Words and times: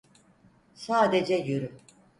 Sadece 0.73 1.35
yürü. 1.37 1.77